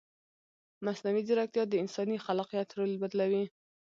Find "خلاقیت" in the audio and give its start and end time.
2.25-2.69